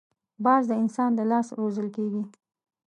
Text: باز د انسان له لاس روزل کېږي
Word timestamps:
باز 0.45 0.63
د 0.67 0.71
انسان 0.83 1.09
له 1.19 1.23
لاس 1.31 1.47
روزل 1.59 1.87
کېږي 1.95 2.23